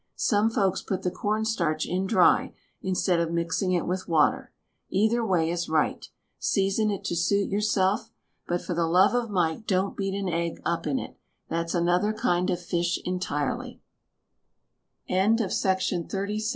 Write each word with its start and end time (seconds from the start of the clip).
Some 0.15 0.49
folks 0.49 0.81
put 0.81 1.03
the 1.03 1.11
corn 1.11 1.45
starch 1.45 1.85
in 1.85 2.07
dry, 2.07 2.55
instead 2.81 3.19
of 3.19 3.31
mixing 3.31 3.73
it 3.73 3.85
with 3.85 4.07
water. 4.07 4.51
Either 4.89 5.23
way 5.23 5.51
is 5.51 5.69
right. 5.69 6.03
Season 6.39 6.89
it 6.89 7.03
to 7.03 7.15
suit 7.15 7.51
yourself. 7.51 8.09
But 8.47 8.63
for 8.63 8.73
the 8.73 8.87
love 8.87 9.13
of 9.13 9.29
Mike 9.29 9.67
don't 9.67 9.95
beat 9.95 10.15
an 10.15 10.27
egg 10.27 10.59
up 10.65 10.87
in 10.87 10.97
it. 10.97 11.17
That's 11.49 11.75
another 11.75 12.13
kind 12.13 12.49
of 12.49 12.59
fish 12.59 12.99
entirely. 13.05 13.79